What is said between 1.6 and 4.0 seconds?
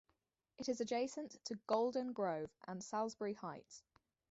Golden Grove and Salisbury Heights.